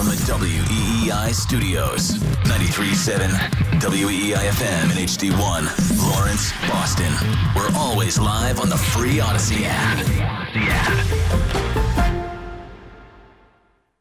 [0.00, 2.12] from the WEEI studios.
[2.44, 3.28] 93.7
[3.80, 7.12] WEEI FM and HD1, Lawrence, Boston.
[7.54, 10.06] We're always live on the free Audacy app.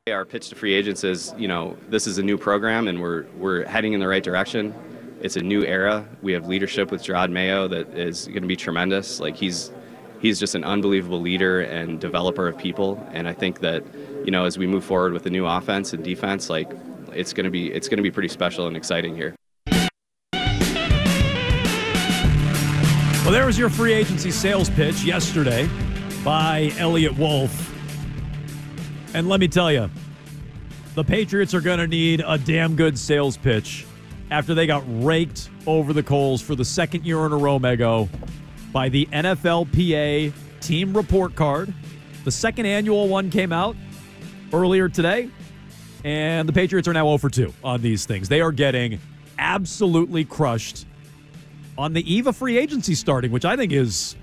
[0.10, 3.26] Our pitch to free agents is, you know, this is a new program and we're,
[3.38, 4.74] we're heading in the right direction.
[5.20, 6.08] It's a new era.
[6.22, 9.20] We have leadership with Jerod Mayo that is going to be tremendous.
[9.20, 9.70] Like he's
[10.20, 13.06] he's just an unbelievable leader and developer of people.
[13.12, 13.84] And I think that,
[14.26, 16.72] you know, as we move forward with the new offense and defense, like
[17.14, 19.36] it's going to be it's going to be pretty special and exciting here.
[23.24, 25.70] Well, there was your free agency sales pitch yesterday
[26.24, 27.68] by Eliot Wolf.
[29.14, 29.90] And let me tell you,
[30.96, 33.86] the Patriots are going to need a damn good sales pitch
[34.32, 38.10] after they got raked over the coals for the second year in a row, Mego,
[38.72, 41.74] by the NFLPA team report card.
[42.24, 43.76] The second annual one came out
[44.54, 45.30] earlier today,
[46.04, 48.30] and the Patriots are now 0 for 2 on these things.
[48.30, 49.00] They are getting
[49.38, 50.86] absolutely crushed
[51.78, 54.16] on the eve of free agency starting, which I think is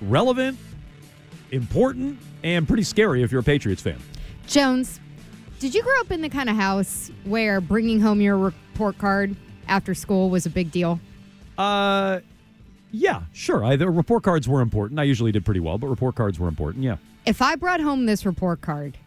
[0.00, 0.58] relevant,
[1.50, 3.98] important, and pretty scary if you're a Patriots fan.
[4.46, 5.00] Jones,
[5.58, 9.36] did you grow up in the kind of house where bringing home your report card
[9.68, 11.00] after school was a big deal?
[11.58, 12.20] Uh,
[12.90, 13.64] yeah, sure.
[13.64, 15.00] I, the report cards were important.
[15.00, 16.84] I usually did pretty well, but report cards were important.
[16.84, 16.96] Yeah.
[17.26, 18.98] If I brought home this report card,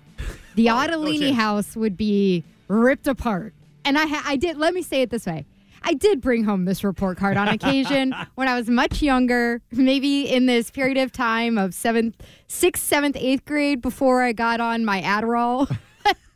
[0.56, 1.36] the Oh, Ottolini chance.
[1.36, 3.54] house would be ripped apart.
[3.84, 4.58] And I, ha- I did.
[4.58, 5.46] Let me say it this way:
[5.84, 10.28] I did bring home this report card on occasion when I was much younger, maybe
[10.28, 12.16] in this period of time of seventh,
[12.48, 15.76] sixth, seventh, eighth grade before I got on my Adderall.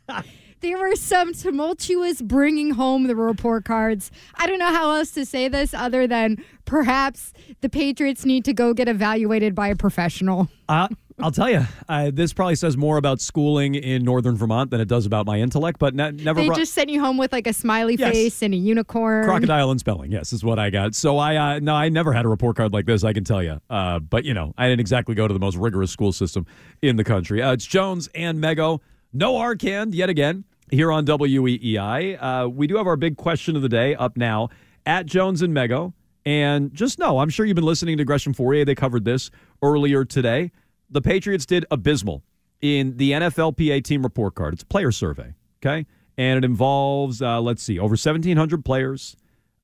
[0.62, 4.10] There were some tumultuous bringing home the report cards.
[4.34, 7.32] I don't know how else to say this other than perhaps
[7.62, 10.50] the Patriots need to go get evaluated by a professional.
[10.68, 10.88] Uh,
[11.22, 14.88] I'll tell you, uh, this probably says more about schooling in northern Vermont than it
[14.88, 17.46] does about my intellect, but ne- never They brought- just sent you home with like
[17.46, 18.12] a smiley Yes.
[18.12, 19.24] face and a unicorn.
[19.24, 20.10] crocodile and spelling.
[20.12, 20.94] Yes, is what I got.
[20.94, 23.04] So I uh, no, I never had a report card like this.
[23.04, 23.60] I can tell you.
[23.70, 26.46] Uh, but you know, I didn't exactly go to the most rigorous school system
[26.82, 27.42] in the country.
[27.42, 28.80] Uh, it's Jones and Mego.
[29.12, 32.16] No Arcand yet again here on WEEI.
[32.20, 34.48] Uh, we do have our big question of the day up now
[34.86, 35.92] at Jones and Mego.
[36.26, 38.66] And just know, I'm sure you've been listening to Gresh and Fauria.
[38.66, 39.30] They covered this
[39.62, 40.52] earlier today.
[40.90, 42.22] The Patriots did abysmal
[42.60, 44.54] in the NFLPA team report card.
[44.54, 45.34] It's a player survey,
[45.64, 45.86] okay?
[46.18, 49.16] And it involves, uh, let's see, over 1,700 players.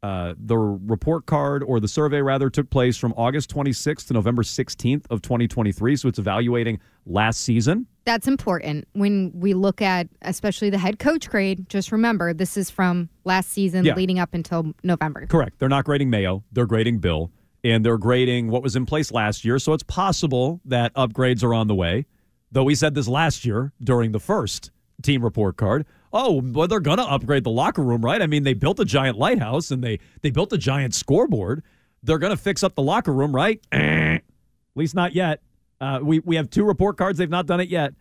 [0.03, 4.43] Uh, the report card or the survey rather took place from August 26th to November
[4.43, 5.97] 16th of 2023.
[5.97, 7.87] So it's evaluating last season.
[8.05, 11.69] That's important when we look at especially the head coach grade.
[11.69, 13.97] Just remember, this is from last season Yeah.
[13.97, 15.27] leading up until November.
[15.27, 15.59] Correct.
[15.59, 16.45] They're not grading Mayo.
[16.53, 17.33] They're grading Bill,
[17.67, 19.59] and they're grading what was in place last year.
[19.59, 22.07] So it's possible that upgrades are on the way.
[22.53, 24.71] Though we said this last year during the first
[25.03, 25.85] team report card.
[26.13, 28.23] Oh, well, they're going to upgrade the locker room, right?
[28.23, 31.65] I mean, they built a giant lighthouse and they they built a giant scoreboard.
[32.05, 33.61] They're going to fix up the locker room, right?
[33.73, 34.23] At
[34.77, 35.43] least not yet.
[35.81, 37.19] Uh, we we have two report cards.
[37.19, 37.95] They've not done it yet.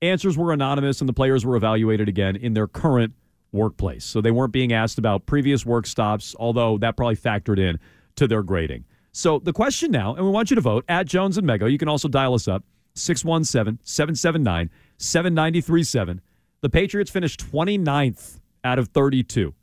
[0.00, 3.12] Answers were anonymous, and the players were evaluated again in their current
[3.52, 4.04] workplace.
[4.04, 7.78] So they weren't being asked about previous work stops, although that probably factored in
[8.16, 8.84] to their grading.
[9.16, 11.70] So the question now, and we want you to vote at Jones and Mego.
[11.70, 12.64] You can also dial us up
[12.96, 16.20] 617 779 7937.
[16.62, 19.54] The Patriots finished 29th out of 32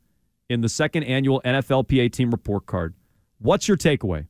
[0.48, 2.94] in the second annual NFLPA team report card.
[3.40, 4.26] What's your takeaway?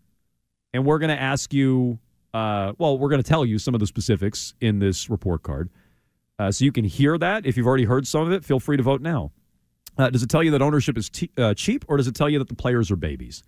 [0.75, 2.00] And we're going to ask you,
[2.34, 5.71] uh, well, we're going to tell you some of the specifics in this report card.
[6.41, 7.47] Uh, so you can hear that.
[7.47, 9.31] If you've already heard some of it, feel free to vote now.
[9.97, 12.28] Uh, does it tell you that ownership is te- uh, cheap, or does it tell
[12.28, 13.44] you that the players are babies?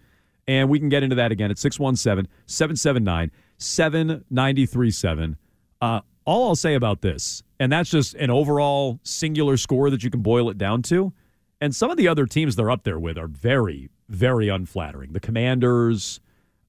[0.47, 5.37] And we can get into that again at 617 779 7937.
[5.81, 10.11] Uh, All I'll say about this, and that's just an overall singular score that you
[10.11, 11.13] can boil it down to.
[11.61, 15.13] And some of the other teams they're up there with are very, very unflattering.
[15.13, 16.21] The Commanders,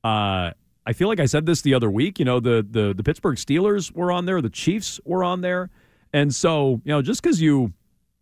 [0.03, 0.52] uh,
[0.86, 2.19] I feel like I said this the other week.
[2.19, 5.69] You know, the the the Pittsburgh Steelers were on there, the Chiefs were on there,
[6.13, 7.74] and so you know, just because you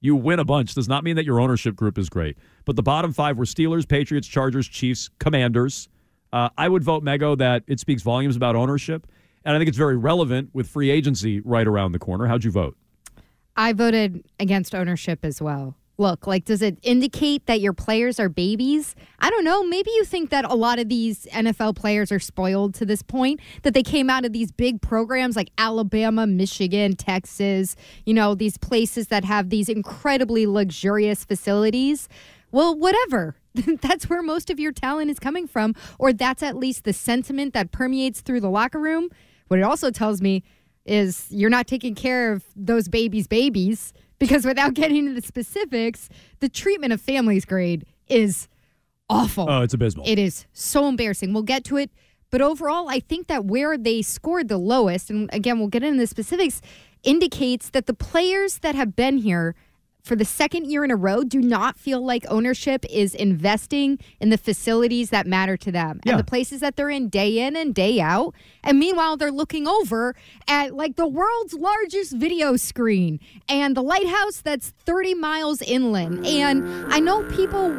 [0.04, 2.38] you win a bunch does not mean that your ownership group is great.
[2.66, 5.88] But the bottom five were Steelers, Patriots, Chargers, Chiefs, Commanders.
[6.34, 9.08] Uh, I would vote Mego that it speaks volumes about ownership,
[9.46, 12.28] and I think it's very relevant with free agency right around the corner.
[12.28, 12.76] How'd you vote?
[13.56, 15.78] I voted against ownership as well.
[15.98, 18.96] Look, like, does it indicate that your players are babies?
[19.20, 19.64] I don't know.
[19.64, 23.40] Maybe you think that a lot of these NFL players are spoiled to this point,
[23.62, 27.76] that they came out of these big programs like Alabama, Michigan, Texas,
[28.06, 32.10] you know, these places that have these incredibly luxurious facilities.
[32.52, 33.36] Well, whatever.
[33.82, 37.54] that's where most of your talent is coming from, or that's at least the sentiment
[37.54, 39.10] that permeates through the locker room.
[39.48, 40.44] What it also tells me
[40.86, 46.10] is you're not taking care of those babies' babies because without getting into the specifics,
[46.40, 48.48] the treatment of families grade is
[49.10, 49.50] awful.
[49.50, 50.06] Oh, it's abysmal.
[50.08, 51.34] It is so embarrassing.
[51.34, 51.92] We'll get to it.
[52.30, 56.00] But overall, I think that where they scored the lowest, and again, we'll get into
[56.00, 56.62] the specifics,
[57.04, 59.56] indicates that the players that have been here
[60.04, 64.30] for the second year in a row do not feel like ownership is investing in
[64.30, 66.12] the facilities that matter to them Yeah.
[66.14, 68.36] and the places that they're in day in and day out.
[68.64, 70.14] And meanwhile, they're looking over
[70.48, 76.26] at like the world's largest video screen and the lighthouse that's 30 miles inland.
[76.28, 77.74] And I know people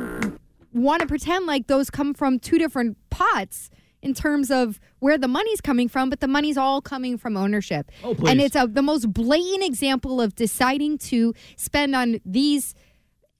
[0.73, 3.69] want to pretend like those come from two different pots
[4.05, 7.91] in terms of where the money's coming from, but the money's all coming from ownership.
[8.05, 8.31] Oh, please.
[8.31, 12.75] And it's a, the most blatant example of deciding to spend on these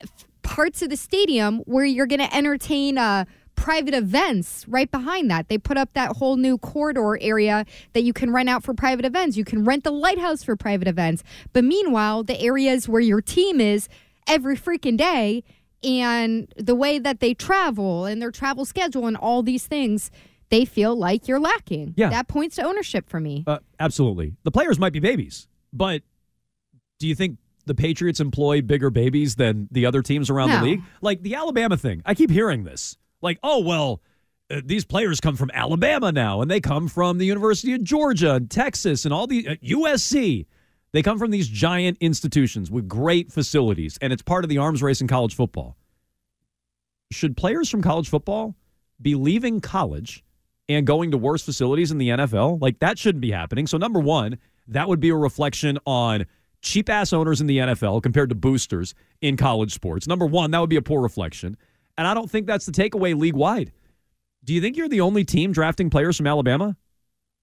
[0.03, 3.27] f- parts of the stadium where you're going to entertain uh,
[3.57, 5.49] private events right behind that.
[5.49, 9.05] They put up that whole new corridor area that you can rent out for private
[9.05, 9.37] events.
[9.37, 11.23] You can rent the lighthouse for private events.
[11.53, 13.89] But meanwhile, the areas where your team is
[14.27, 15.45] every freaking day
[15.83, 20.11] and the way that they travel and their travel schedule and all these things,
[20.50, 21.94] they feel like you're lacking.
[21.96, 22.11] Yeah.
[22.11, 23.44] That points to ownership for me.
[23.46, 24.35] Uh, absolutely.
[24.44, 26.02] The players might be babies, but
[26.99, 30.56] do you think the Patriots employ bigger babies than the other teams around No.
[30.58, 30.82] the league?
[31.00, 32.02] Like the Alabama thing.
[32.05, 32.96] I keep hearing this.
[33.23, 34.02] Like, oh, well,
[34.50, 38.35] uh, these players come from Alabama now, and they come from the University of Georgia
[38.35, 40.44] and Texas and all the uh, USC.
[40.93, 44.82] They come from these giant institutions with great facilities, and it's part of the arms
[44.82, 45.76] race in college football.
[47.11, 48.55] Should players from college football
[49.00, 50.23] be leaving college
[50.69, 52.61] and going to worse facilities in the NFL?
[52.61, 53.67] Like, that shouldn't be happening.
[53.67, 54.39] So, number one,
[54.69, 56.27] that would be a reflection on
[56.63, 60.07] cheap ass owners in the NFL compared to boosters in college sports.
[60.07, 61.57] Number one, that would be a poor reflection.
[61.99, 63.73] And I don't think that's the takeaway league wide.
[64.45, 66.77] Do you think you're the only team drafting players from Alabama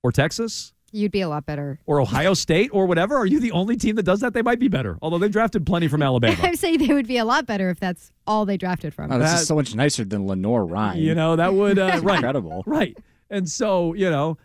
[0.04, 1.80] or Texas You'd be a lot better.
[1.86, 3.16] or Ohio State or whatever?
[3.16, 4.34] Are you the only team that does that?
[4.34, 6.36] They might be better, although they've drafted plenty from Alabama.
[6.42, 9.10] I say they would be a lot better if that's all they drafted from.
[9.12, 11.00] Oh, this That- is so much nicer than Lenore Ryan.
[11.02, 12.16] You know, that would, uh, right.
[12.18, 12.64] incredible.
[12.66, 12.98] Right.
[13.31, 14.38] And so, you know,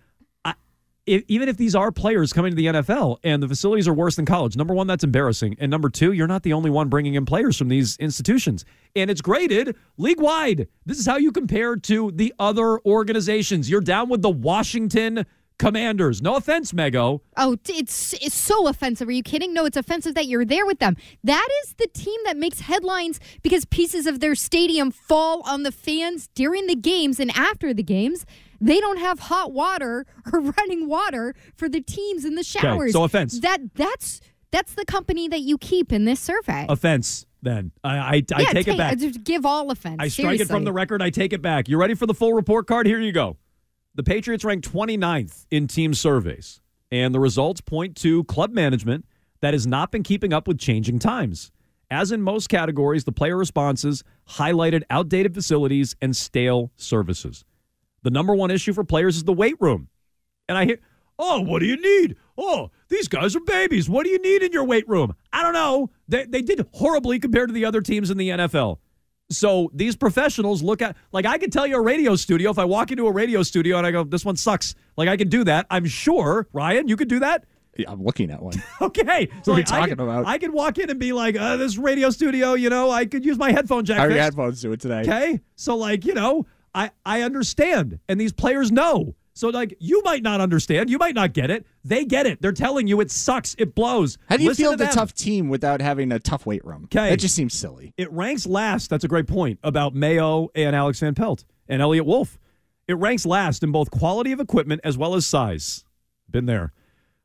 [0.44, 0.54] I,
[1.04, 4.16] if, even if these are players coming to the NFL and the facilities are worse
[4.16, 5.56] than college, number one, that's embarrassing.
[5.58, 8.64] And number two, you're not the only one bringing in players from these institutions.
[8.94, 10.68] And it's graded league wide.
[10.86, 13.68] This is how you compare to the other organizations.
[13.68, 15.26] You're down with the Washington
[15.58, 16.20] Commanders.
[16.20, 17.20] No offense, Mego.
[17.36, 19.08] Oh, it's it's so offensive.
[19.08, 19.54] Are you kidding?
[19.54, 20.96] No, it's offensive that you're there with them.
[21.24, 25.72] That is the team that makes headlines because pieces of their stadium fall on the
[25.72, 28.26] fans during the games and after the games.
[28.60, 32.92] They don't have hot water or running water for the teams in the showers.
[32.92, 33.40] so offense.
[33.40, 34.20] That that's
[34.50, 36.66] that's the company that you keep in this survey.
[36.68, 37.72] Offense, then.
[37.82, 38.02] I, I,
[38.34, 38.98] I yeah, take it back.
[39.24, 39.96] Give all offense.
[39.98, 41.02] I strike it from the record.
[41.02, 41.68] I take it back.
[41.68, 42.86] You ready for the full report card?
[42.86, 43.36] Here you go.
[43.96, 46.60] The Patriots ranked 29th in team surveys,
[46.92, 49.06] and the results point to club management
[49.40, 51.50] that has not been keeping up with changing times.
[51.90, 57.46] As in most categories, the player responses highlighted outdated facilities and stale services.
[58.02, 59.88] The number one issue for players is the weight room.
[60.46, 60.78] And I hear,
[61.18, 62.16] oh, what do you need?
[62.36, 63.88] Oh, these guys are babies.
[63.88, 65.14] What do you need in your weight room?
[65.32, 65.88] I don't know.
[66.06, 68.76] They, they did horribly compared to the other teams in the NFL.
[69.30, 72.64] So these professionals look at, like, I could tell you a radio studio if I
[72.64, 74.74] walk into a radio studio and I go, this one sucks.
[74.96, 75.66] Like, I can do that.
[75.68, 77.44] I'm sure, Ryan, you could do that.
[77.76, 78.54] Yeah, I'm looking at one.
[78.80, 79.28] Okay.
[79.42, 80.26] So What are you like, I talking could- about?
[80.26, 83.24] I could walk in and be like, uh, this radio studio, you know, I could
[83.24, 83.98] use my headphone jack.
[83.98, 84.24] How are your fixed.
[84.24, 85.00] headphones doing today?
[85.00, 85.40] Okay.
[85.56, 89.14] So like, you know, I I understand and these players know.
[89.36, 91.66] So like you might not understand, you might not get it.
[91.84, 92.40] They get it.
[92.40, 94.16] They're telling you it sucks, it blows.
[94.30, 94.94] How do you Listen feel the them.
[94.94, 96.86] tough team without having a tough weight room?
[96.88, 97.10] 'Kay.
[97.10, 97.92] That just seems silly.
[97.98, 98.88] It ranks last.
[98.88, 102.38] That's a great point about Mayo and Alex Van Pelt and Eliot Wolf.
[102.88, 105.84] It ranks last in both quality of equipment as well as size.
[106.30, 106.72] Been there.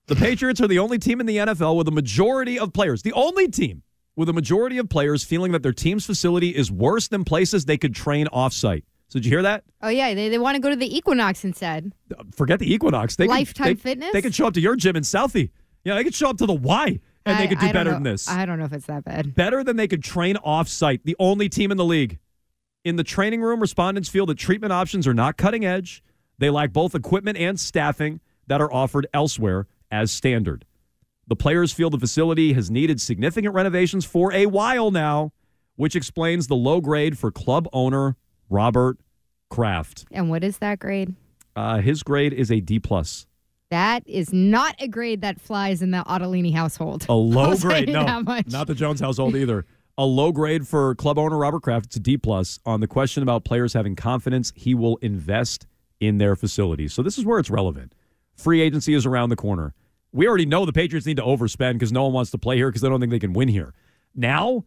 [0.07, 3.13] The Patriots are the only team in the NFL with a majority of players, the
[3.13, 3.83] only team
[4.17, 7.77] with a majority of players feeling that their team's facility is worse than places they
[7.77, 8.83] could train offsite.
[9.11, 9.65] So did you hear that?
[9.81, 11.91] Oh yeah, they, they want to go to the Equinox instead.
[12.33, 13.17] Forget the Equinox.
[13.17, 14.13] They Lifetime they- Fitness?
[14.13, 15.49] They could show up to your gym in Southie.
[15.83, 18.03] Yeah, they could show up to the Y and they could do better know- than
[18.03, 18.29] this.
[18.29, 19.35] I don't know if it's that bad.
[19.35, 21.01] better than they could train off site.
[21.03, 22.19] The only team in the league.
[22.85, 26.01] In the training room, respondents feel that treatment options are not cutting edge.
[26.37, 30.65] They lack both equipment and staffing that are offered elsewhere as standard.
[31.27, 35.33] The players feel the facility has needed significant renovations for a while now,
[35.75, 38.15] which explains the low grade for club owner
[38.51, 38.97] Robert
[39.49, 40.05] Kraft.
[40.11, 41.15] And what is that grade?
[41.55, 43.25] Uh, his grade is a D plus.
[43.71, 47.05] That is not a grade that flies in the Ottolini household.
[47.09, 49.65] A low grade, no, not the Jones household either.
[49.97, 51.87] A low grade for club owner Robert Kraft.
[51.87, 55.67] It's a D plus on the question about players having confidence he will invest
[55.99, 56.93] in their facilities.
[56.93, 57.93] So this is where it's relevant.
[58.35, 59.73] Free agency is around the corner.
[60.11, 62.69] we already know the Patriots need to overspend because no one wants to play here
[62.69, 63.73] because they don't think they can win here.
[64.15, 64.65] Now,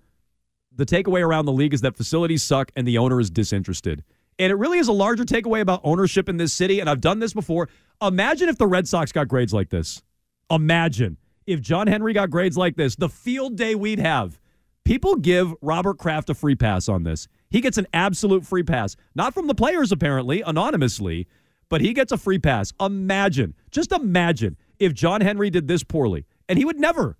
[0.77, 4.05] the takeaway around the league is that facilities suck and the owner is disinterested.
[4.39, 6.81] And it really is a larger takeaway about ownership in this city.
[6.81, 7.69] And I've done this before.
[8.03, 10.03] Imagine if the Red Sox got grades like this.
[10.51, 11.17] Imagine
[11.47, 14.41] if John Henry got grades like this, the field day we'd have.
[14.85, 17.29] People give Robert Kraft a free pass on this.
[17.49, 18.97] He gets an absolute free pass.
[19.15, 21.27] Not from the players, apparently, anonymously,
[21.69, 22.73] but he gets a free pass.
[22.81, 26.27] Imagine, just imagine if John Henry did this poorly.
[26.49, 27.17] And he would never.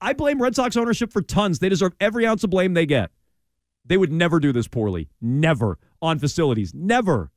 [0.00, 1.58] I- blame Red Sox ownership for tons.
[1.58, 3.10] They deserve every ounce of blame they get.
[3.84, 5.08] They would never do this poorly.
[5.20, 6.72] Never on facilities.
[6.74, 7.30] Never.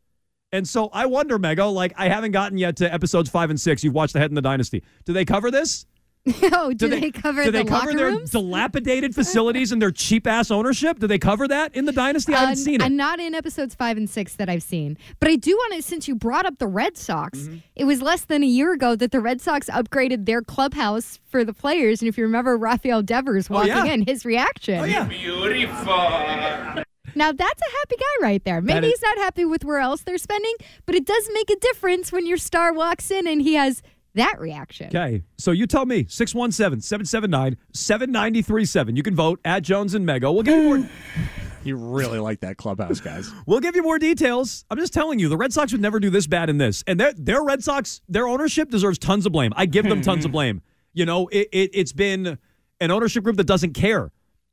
[0.51, 3.83] And so I wonder, Mego, like I haven't gotten yet to episodes five and six.
[3.83, 4.83] You've watched The Head in the Dynasty.
[5.05, 5.85] Do they cover this?
[6.53, 8.32] oh, do, they, cover do the they cover locker their rooms?
[8.32, 11.00] dilapidated facilities and their cheap ass ownership?
[11.00, 12.34] Do they cover that in the dynasty?
[12.34, 12.82] I haven't Uh, seen it.
[12.82, 14.98] And not in episodes five and six that I've seen.
[15.20, 17.58] But I do want to, since you brought up the Red Sox, Mm-hmm.
[17.75, 21.44] it was less than a year ago that the Red Sox upgraded their clubhouse for
[21.44, 22.01] the players.
[22.01, 23.94] And if you remember Rafael Devers walking Oh, yeah.
[23.94, 24.79] in, his reaction.
[24.79, 25.03] oh yeah.
[25.05, 26.84] beautiful.
[27.17, 28.62] Now that's a happy guy right there.
[28.62, 30.53] Maybe is- he's not happy with where else they're spending,
[30.86, 33.82] but it does make a difference when your star walks in and he has
[34.15, 34.88] that reaction.
[34.88, 35.24] Okay.
[35.38, 38.95] So you tell me 617 779 7937.
[38.95, 40.34] You can vote at Jones and Mego.
[40.34, 40.89] We'll give you more
[41.63, 43.31] You really like that clubhouse, guys.
[43.48, 44.65] We'll give you more details.
[44.69, 46.84] I'm just telling you, the Red Sox would never do this bad in this.
[46.86, 49.51] And their their Red Sox, their ownership deserves tons of blame.
[49.55, 50.62] I give them tons of blame.
[50.93, 52.38] You know, it, it it's been
[52.79, 54.12] an ownership group that doesn't care.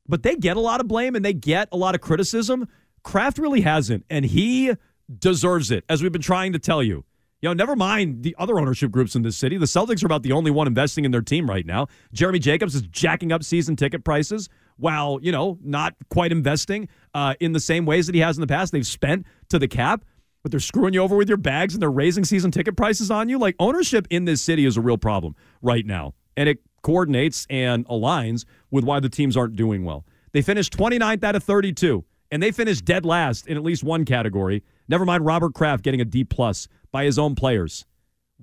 [0.08, 2.66] But they get a lot of blame and they get a lot of criticism.
[3.04, 4.72] Kraft really hasn't, and he
[5.18, 7.04] deserves it, as we've been trying to tell you.
[7.42, 9.58] You know, never mind the other ownership groups in this city.
[9.58, 11.88] The Celtics are about the only one investing in their team right now.
[12.12, 17.34] Jeremy Jacobs is jacking up season ticket prices while, you know, not quite investing uh,
[17.40, 18.70] in the same ways that he has in the past.
[18.70, 20.04] They've spent to the cap,
[20.44, 23.28] but they're screwing you over with your bags and they're raising season ticket prices on
[23.28, 23.40] you.
[23.40, 26.14] Like, ownership in this city is a real problem right now.
[26.36, 30.04] And it coordinates and aligns with why the teams aren't doing well.
[30.30, 34.04] They finished 29th out of 32 and they finished dead last in at least one
[34.04, 34.64] category.
[34.92, 37.86] Never mind Robert Kraft getting a D plus by his own players.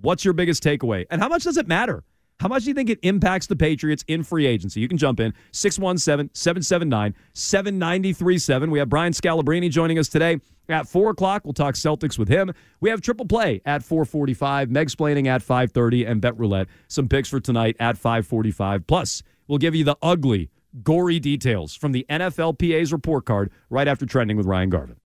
[0.01, 1.05] What's your biggest takeaway?
[1.11, 2.03] And how much does it matter?
[2.39, 4.79] How much do you think it impacts the Patriots in free agency?
[4.79, 8.71] You can jump in 617 779 7937.
[8.71, 10.39] We have Brian Scalabrine joining us today
[10.69, 11.43] at 4 o'clock.
[11.45, 12.51] We'll talk Celtics with him.
[12.81, 16.67] We have Triple Play at 445, Meg Splaining at 530, and Bet Roulette.
[16.87, 18.87] Some picks for tonight at 545.
[18.87, 20.49] Plus, we'll give you the ugly,
[20.81, 24.95] gory details from the NFLPA's report card right after trending with Ryan Garvin.